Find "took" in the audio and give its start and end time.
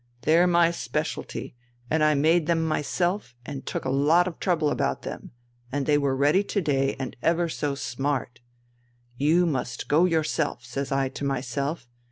3.67-3.85